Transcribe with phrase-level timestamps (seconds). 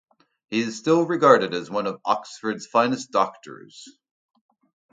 [0.49, 3.87] He is still regarded as one of Oxford's finest doctors.